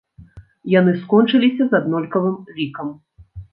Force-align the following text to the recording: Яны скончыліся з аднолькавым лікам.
Яны 0.79 0.91
скончыліся 1.01 1.63
з 1.69 1.79
аднолькавым 1.81 2.35
лікам. 2.59 2.93